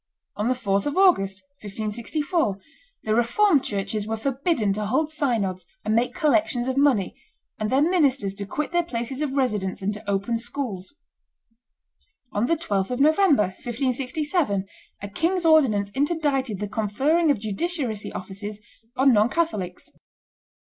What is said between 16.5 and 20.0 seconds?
the conferring of judiciary offices on non Catholics.